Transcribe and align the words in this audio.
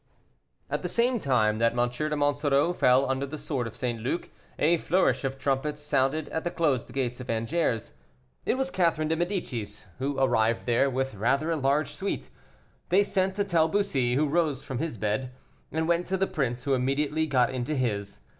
At 0.67 0.81
the 0.81 0.89
same 0.89 1.19
time 1.19 1.59
that 1.59 1.77
M. 1.77 1.87
de 1.89 2.15
Monsoreau 2.15 2.73
fell 2.73 3.07
under 3.07 3.27
the 3.27 3.37
sword 3.37 3.67
of 3.67 3.75
St. 3.75 4.01
Luc, 4.01 4.31
a 4.57 4.77
flourish 4.77 5.23
of 5.23 5.37
trumpets 5.37 5.79
sounded 5.79 6.27
at 6.29 6.43
the 6.43 6.49
closed 6.49 6.91
gates 6.91 7.19
of 7.19 7.29
Angers. 7.29 7.91
It 8.43 8.57
was 8.57 8.71
Catherine 8.71 9.09
de 9.09 9.15
Medicis, 9.15 9.85
who 9.99 10.17
arrived 10.19 10.65
there 10.65 10.89
with 10.89 11.13
rather 11.13 11.51
a 11.51 11.55
large 11.55 11.91
suite. 11.93 12.31
They 12.89 13.03
sent 13.03 13.35
to 13.35 13.43
tell 13.43 13.67
Bussy, 13.67 14.15
who 14.15 14.27
rose 14.27 14.63
from 14.63 14.79
his 14.79 14.97
bed, 14.97 15.33
and 15.71 15.87
went 15.87 16.07
to 16.07 16.17
the 16.17 16.25
prince, 16.25 16.63
who 16.63 16.73
immediately 16.73 17.27
got 17.27 17.51
into 17.51 17.75
his. 17.75 18.21